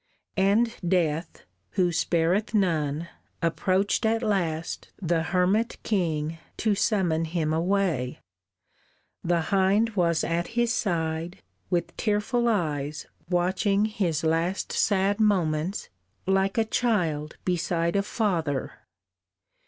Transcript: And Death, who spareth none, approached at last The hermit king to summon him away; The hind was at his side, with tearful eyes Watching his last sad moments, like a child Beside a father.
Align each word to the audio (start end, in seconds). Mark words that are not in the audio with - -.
And 0.37 0.75
Death, 0.83 1.43
who 1.73 1.91
spareth 1.91 2.55
none, 2.55 3.07
approached 3.39 4.03
at 4.03 4.23
last 4.23 4.91
The 4.99 5.21
hermit 5.21 5.77
king 5.83 6.39
to 6.57 6.73
summon 6.73 7.25
him 7.25 7.53
away; 7.53 8.19
The 9.23 9.41
hind 9.53 9.91
was 9.95 10.23
at 10.23 10.47
his 10.57 10.73
side, 10.73 11.43
with 11.69 11.95
tearful 11.97 12.47
eyes 12.47 13.05
Watching 13.29 13.85
his 13.85 14.23
last 14.23 14.71
sad 14.71 15.19
moments, 15.19 15.89
like 16.25 16.57
a 16.57 16.65
child 16.65 17.37
Beside 17.45 17.95
a 17.95 18.01
father. 18.01 18.71